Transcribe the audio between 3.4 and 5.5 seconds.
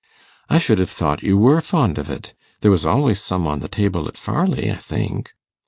on the table at Farleigh, I think.